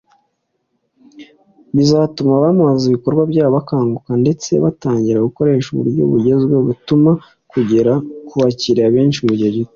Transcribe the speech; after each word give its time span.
Bizatuma 1.75 2.31
abamamaza 2.35 2.83
ibikorwa 2.87 3.23
byabo 3.31 3.51
bakanguka 3.57 4.11
ndetse 4.23 4.51
batangire 4.63 5.19
gukoresha 5.27 5.67
uburyo 5.71 6.01
bugezweho 6.11 6.61
butuma 6.69 7.11
bagera 7.51 7.93
ku 8.27 8.33
bakiliya 8.41 8.93
benshi 8.95 9.19
mu 9.27 9.33
gihe 9.39 9.51
gito 9.57 9.69